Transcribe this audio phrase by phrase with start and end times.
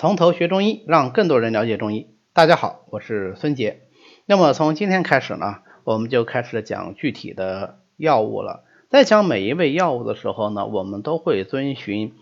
[0.00, 2.06] 从头学中医，让更多人了解中医。
[2.32, 3.80] 大家好，我是孙杰。
[4.26, 8.62] 那么从今天开始呢，我们就开始讲具体的药物了。
[8.90, 12.14] 在讲每一味药物的时候呢，我们都会遵循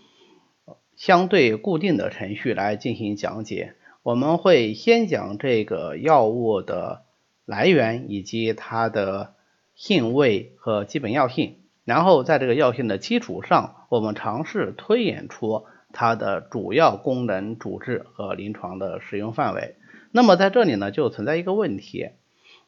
[0.95, 3.75] 相对固定的程序来进行讲解。
[4.01, 7.03] 我们会先讲这个药物的
[7.45, 9.35] 来源以及它的
[9.75, 15.65] 性味和基本药性，然后在这个药性的基础上，我们尝试推演出。
[15.99, 19.77] 它的主要功能、主治和临床的使用范围。
[20.11, 22.09] 那么在这里呢，就存在一个问题，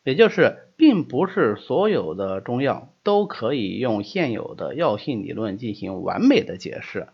[0.03, 7.09] 也就是并不是所有的中药都可以用现有的药性理论进行完美的解释，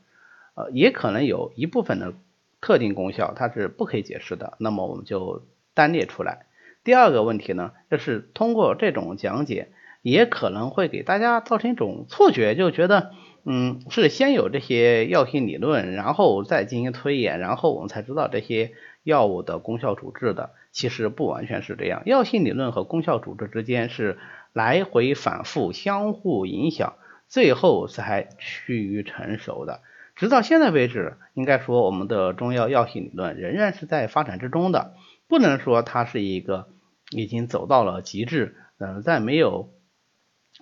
[0.55, 2.13] 呃，也可能有一部分的
[2.61, 4.53] 特定功效它是不可以解释的。
[4.57, 6.45] 那么我们就单列出来。
[6.85, 9.67] 第二个问题呢，就是通过这种讲解，
[10.01, 13.11] 也可能会给大家造成一种错觉，就觉得。
[13.45, 18.73] 嗯，是先有这些药性理论，然后再进行推演，然后我们才知道这些
[19.03, 20.49] 药物的功效主治的。
[20.71, 24.17] 其实不完全是这样，药性理论和功效主治之间是
[24.51, 26.95] 来回反复、相互影响，
[27.29, 29.81] 最后才趋于成熟的。
[30.15, 34.95] 直到现在为止，应该说我们的中药药性理论仍然是在发展之中的，
[35.27, 36.67] 不能说它是一个
[37.11, 39.69] 已经走到了极致，嗯，在没有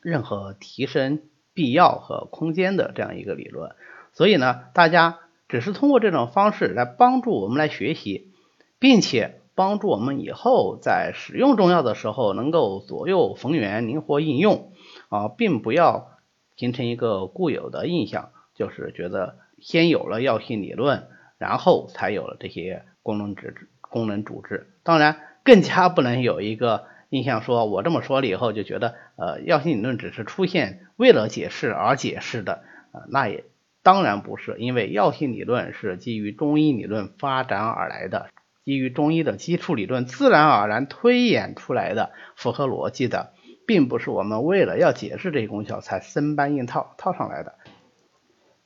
[0.04, 1.22] 任何提升。
[1.54, 3.76] 必要和空间的这样一个理论，
[4.12, 8.32] 所以呢，大家只是通过这种方式来帮助我们来学习，
[8.80, 14.72] 并且帮助我们以后在使用中药的时候能够左右逢源、灵活应用
[15.10, 16.10] 啊，并不要
[16.56, 24.74] 形成一个固有的印象，就是觉得先有了药性理论，然后才有了这些功能主治、功能主治。
[24.82, 26.86] 当然，更加不能有一个。
[27.14, 33.44] 印象说，我这么说了以后，就觉得，呃，药性理论只是出现为了解释而解释的，呃，那也
[33.84, 38.30] 当然不是，因为药性理论是基于中医理论发展而来的，
[38.66, 43.34] 基于中医的基础理论自然而然推演出来的，符合逻辑的，
[43.68, 47.54] 并不是我们为了要解释这些功效才生搬硬套套上来的。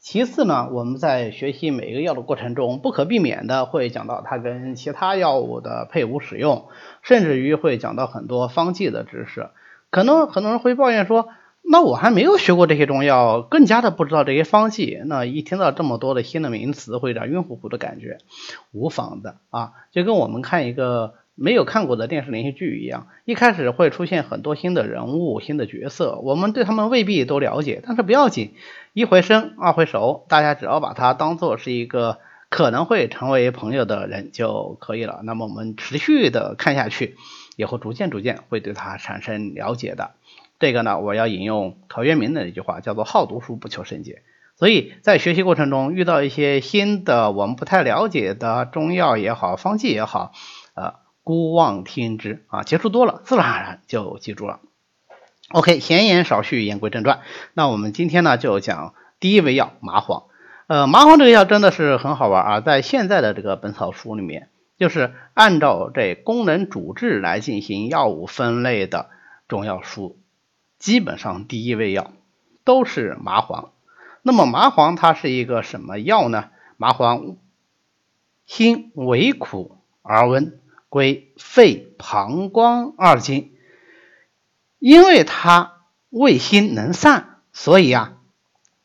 [0.10, 6.70] 其次呢，我们在学习每一个药的过程中，不可避免的会讲到它跟其他药物的配伍使用，
[7.02, 9.50] 甚至于会讲到很多方剂的知识。
[9.90, 11.28] 可能很多人会抱怨说，
[11.62, 14.98] 那我还没有学过这些中药，更加的不知道这些方剂。
[15.08, 18.20] 那一听到这么多的新的名词，会有点晕乎乎的感觉。
[18.72, 21.16] 无妨的啊，就跟我们看一个。
[21.40, 28.56] 没有看过的电视连续剧一样，一开始会出现很多新的人物、新的角色，我们对他们未必都了解，但是不要紧，
[28.94, 32.18] 一回生二回熟，大家只要把它当做是一个
[32.50, 35.22] 可能会成为朋友的人就可以了。
[35.24, 37.16] 那么我们持续的看下去，
[37.56, 40.12] 以后逐渐逐渐会对他产生了解的。
[40.58, 44.24] 这个呢，我要引用陶渊明的一句话，叫做“好读书，不求甚解”。
[44.58, 50.32] 所以在学习过程中遇到一些新的我们不太了解的中药也好、方剂也好，
[50.74, 51.06] 呃。
[51.28, 54.62] 孤望听之啊，接触多了，自然而然就记住了。
[55.50, 57.20] OK，闲言少叙，言归正传。
[57.54, 60.24] 那我们今天呢，就讲第一味药麻黄。
[60.68, 64.48] 呃，麻黄这个药真的是很好玩啊，在现在的这个本草书里面，
[64.80, 69.10] 就是按照这功能主治来进行药物分类的
[69.50, 70.18] 中药书，
[70.80, 72.14] 基本上第一味药
[72.64, 73.72] 都是麻黄。
[74.22, 76.46] 那么麻黄它是一个什么药呢？
[76.78, 77.36] 麻黄
[78.46, 80.62] 辛微苦而温。
[80.90, 83.52] 归肺、膀胱二经，
[84.80, 88.14] 因为它胃心能散，所以啊，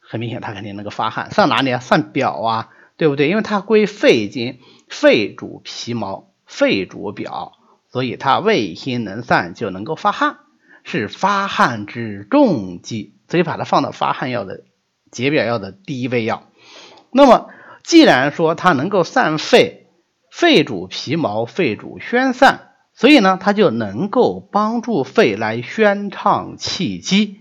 [0.00, 1.30] 很明显它肯定能够发汗。
[1.30, 1.78] 上哪里啊？
[1.78, 3.28] 上表啊，对不对？
[3.28, 4.58] 因为它归肺经，
[4.88, 7.52] 肺主皮毛，肺主表，
[7.90, 10.38] 所以它胃心能散，就能够发汗，
[10.82, 14.64] 是发汗之重剂，所以把它放到发汗药的
[15.10, 16.48] 解表药的第一味药。
[17.12, 17.50] 那么，
[17.84, 19.81] 既然说它能够散肺，
[20.32, 27.38] 肺主皮毛，肺主宣散，所以呢，它就能够帮助肺来宣畅气机。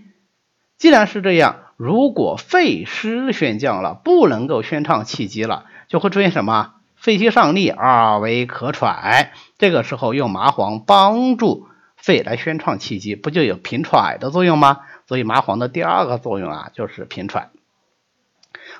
[0.76, 6.74] 既然是这样，如果肺失宣降了，不能够宣畅气机了，就会出现什么？
[6.94, 9.32] 肺气上逆而为咳喘。
[9.56, 14.80] 这个时候用麻黄帮助肺来宣畅气机，不就有平喘的作用吗？
[15.08, 17.48] 所以麻黄的第二个作用啊，就是平喘。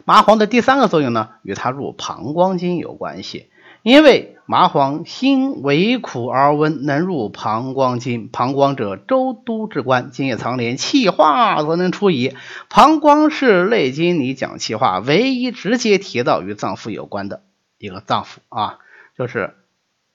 [0.05, 3.49] 麻黄的第三个作用呢，与它入膀胱经有关系。
[3.83, 8.29] 因为麻黄辛为苦而温，能入膀胱经。
[8.29, 12.37] 膀胱者，周都之官，津液藏连，气化则能出矣。
[12.69, 17.43] 膀胱是《内经》里讲气化唯一直接提到与脏腑有关的
[17.79, 18.79] 一个脏腑啊，
[19.19, 19.55] 就是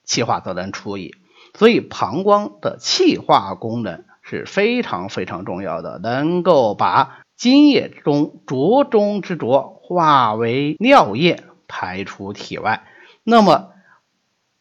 [0.04, 1.14] 气化则能出矣。
[1.54, 12.84] 所以膀胱的气化功能是非常非常重要的，能够把津液中浊中之浊化为尿液排出体外。
[13.30, 13.72] 那么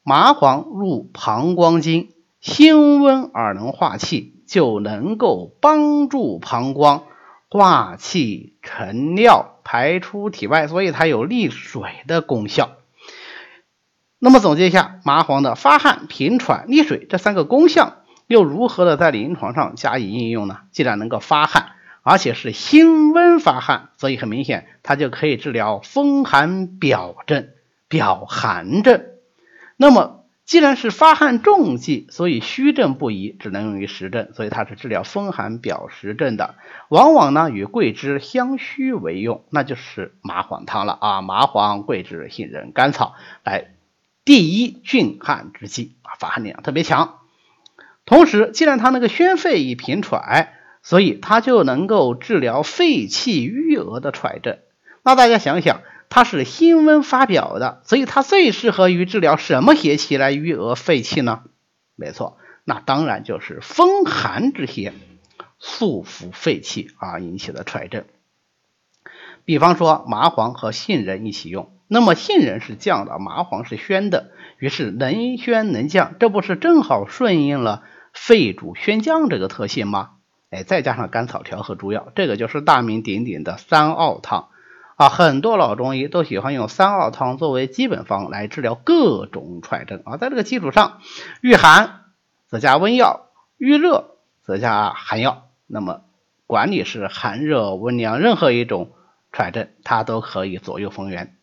[0.03, 2.09] 麻黄入膀胱经，
[2.41, 7.05] 辛温而能化气，就能够帮助膀胱
[7.47, 12.71] 化气成尿排出体外，所以它有利水的功效。
[14.19, 20.57] 那么总结一下，麻黄的发汗、平喘、利水这三个功效，又如何的在临床上加以应用呢？
[20.73, 21.67] 既然能够发汗，
[22.01, 27.47] 而且是辛温发汗，所以很明显，它就可以治疗风寒表症、
[27.87, 29.05] 表寒症。
[29.75, 36.55] 那么，既然是发汗重剂，所以虚症不宜，只能用于实症，所以它是治疗风寒表实症的。
[36.89, 41.21] 往往呢，与桂枝、香须为用，那就是麻黄汤了啊。
[41.21, 43.71] 麻黄、桂枝、杏仁、甘草来
[44.25, 47.19] 第一峻汗之剂啊，发汗力量特别强。
[48.05, 54.57] 同时，既然它那个宣肺以平喘，所以它就能够治疗肺气郁额的喘症。
[55.03, 55.81] 那大家想想。
[56.09, 61.43] 它是辛温发表的，所以它最适合于治疗什么邪气来郁额肺气呢？
[61.95, 64.93] 没错，那当然就是风寒之邪
[65.59, 68.05] 束缚肺气啊引起的喘症。
[69.45, 77.83] 比方说麻黄和杏仁一起用，那么杏仁是降的，麻黄是宣的，于是能宣能降，这不是正好顺应了
[78.13, 80.11] 肺主宣降这个特性吗？
[80.49, 84.49] 哎，再加上甘草调和诸药，这个就是大名鼎鼎的三奥汤。
[84.97, 91.01] 啊，很多老中医都喜欢用三奥汤作为基本方来治疗各种喘症啊，在这个基础上，
[91.41, 92.05] 御寒
[92.47, 93.27] 则加温药，
[93.57, 95.49] 遇热则加寒药。
[95.67, 96.01] 那么，
[96.47, 98.91] 管你是寒热温凉，任何一种
[99.31, 101.37] 喘症，它都可以左右逢源，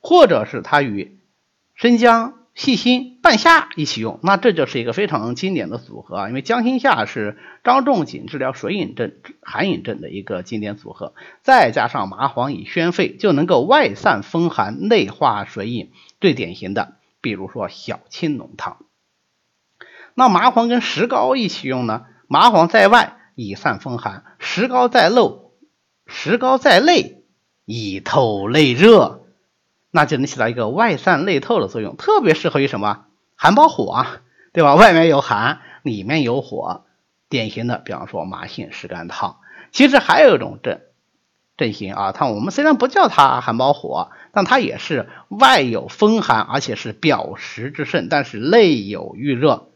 [0.00, 1.18] 或者是它与
[1.74, 2.34] 生姜。
[2.56, 6.28] 细辛、半夏一起用，那这就是一个非常经典的组合啊！
[6.28, 9.12] 因为姜、辛、夏是张仲景治疗水饮症、
[9.42, 11.12] 寒饮症的一个经典组合，
[11.42, 15.90] 再加上麻黄以宣肺，就能够外散风寒、内化水饮。
[16.18, 18.78] 最典型的，比如说小青龙汤。
[20.14, 22.06] 那麻黄跟石膏一起用呢？
[22.26, 25.52] 麻黄在外以散风寒，石膏在漏，
[26.06, 27.22] 石膏在内
[27.66, 29.25] 以透内热。
[29.96, 34.20] 那就能起到一个外散内透的作用，特别适合于什么寒包火啊，
[34.52, 34.74] 对吧？
[34.74, 36.84] 外面有寒，里面有火，
[37.30, 39.38] 典型的，比方说麻杏石甘汤。
[39.72, 40.80] 其实还有一种症
[41.56, 49.70] 症型啊，它我们虽然不叫它寒包火，但它也是外有风寒，而且是表实之盛，但是内有郁热，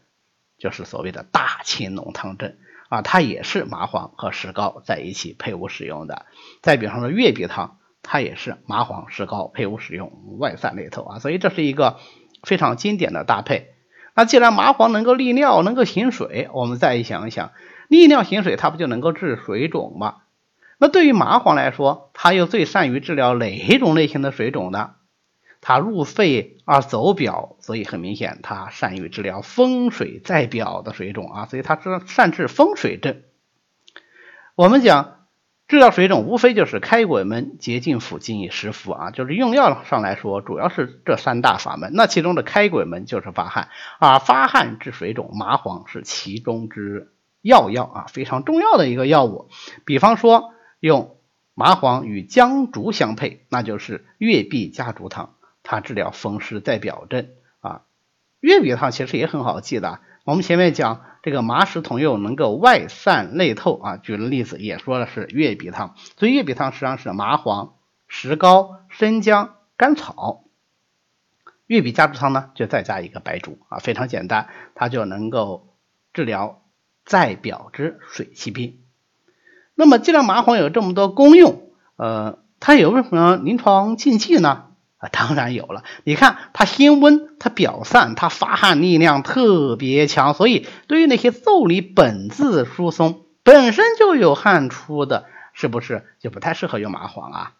[0.59, 2.53] 就是所谓的大青龙汤症
[2.89, 6.27] 啊，它也是麻黄和石膏在一起配伍使用的。
[6.61, 7.79] 再比方说月饼汤。
[8.03, 11.97] 它也是麻黄石膏配伍使用，外散内透啊，所以这是一个
[12.43, 13.75] 非常经典的搭配。
[14.15, 17.51] 那既然麻黄能够利尿，能够行水，我们再想一想，
[17.87, 20.23] 利尿行水，它不就能够治水肿吗？
[20.79, 24.95] 那对于麻黄来说，它又最善于治疗哪一种类型的水肿呢？
[25.61, 33.21] 它入肺而走表，所以很明显，它善于治疗风水在表的水肿啊，所以它知善治风水症。
[34.55, 35.20] 我们讲。
[35.71, 41.91] 治疗水肿无非就是开鬼门、洁净腑、精以食服啊，就是用药上来说，主要是这三大法门。
[41.93, 49.47] 那其中的开鬼门就是发汗啊，发汗治水肿，麻黄是其中之要药啊，非常重要的一个药物。
[49.85, 50.51] 比方说
[50.81, 51.15] 用
[51.53, 57.29] 麻黄与姜竹相配，那就是月碧加竹汤，它治疗风湿在表症
[57.61, 57.83] 啊。
[58.41, 61.05] 月饼汤其实也很好记的，我们前面讲。
[61.23, 67.75] 这个麻石同用能够外散内透啊，举的例子也说的是月饼汤，所以月饼汤实际上是麻黄、
[68.07, 70.45] 石膏、生姜、甘草，
[71.67, 75.75] 月饼加竹汤呢就再加一个白术啊，非常简单，它就能够
[76.11, 76.63] 治疗
[77.05, 78.79] 在表之水气病。
[79.75, 84.70] 那么既然麻黄有这么多功用，呃，它有什么临床禁忌呢？
[85.01, 85.83] 啊，当然有了。
[86.03, 97.53] 你看它辛温，它表散，它发汗力量特别强，所以对于那些腠理本自疏松、本身就有汗出的，是不是就不太适合用麻黄啊？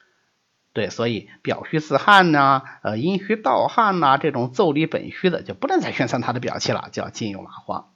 [0.74, 7.90] 对，所以表虚自汗呐，呃，阴虚盗汗呐，这种腠理本虚的就不能再宣散它的表气了，就要禁用麻黄。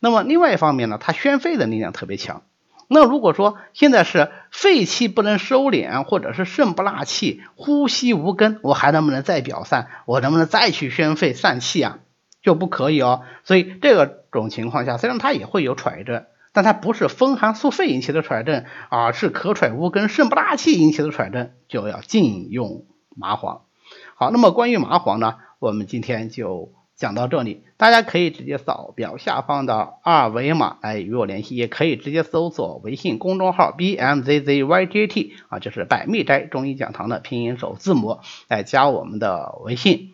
[0.00, 2.42] 那么另外一方面呢，它宣肺的力量特别强。
[2.92, 9.86] 那如果说现在是肺气不能收敛，或者是肾不纳气，呼吸无根，我还能不能再表散？
[10.06, 12.00] 我能不能再去宣肺散气啊？
[12.42, 13.22] 就不可以哦。
[13.44, 23.62] 所以这个种情况下，虽然它也会有喘症，但它不是风寒宿肺引起的喘症，而是咳喘无根、肾不纳气引起的喘症，就要禁用麻黄。
[24.16, 26.72] 好，那么关于麻黄呢，我们今天就。
[27.00, 40.10] 讲到这里，大家可以直接扫表下方的二维码来与我联系，也可以直接搜索微信公众号 b m z z y j t 啊，就是百密斋中医讲堂的拼音首字母来加我们的微信。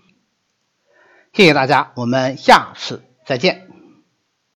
[1.33, 3.56] 谢谢大家，我们下次再见。